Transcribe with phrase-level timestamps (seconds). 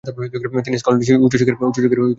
[0.65, 2.09] তিনি স্কটল্যান্ডে উচ্চশিক্ষার আদর্শ হয়ে ওঠেন।